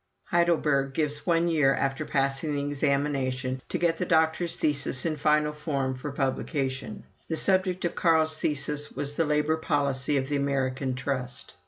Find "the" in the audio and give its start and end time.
2.55-2.65, 3.97-4.05, 7.27-7.37, 9.15-9.25, 10.27-10.37